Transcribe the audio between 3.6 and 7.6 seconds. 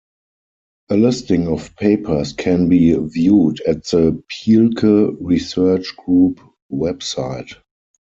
at the Pielke Research Group website.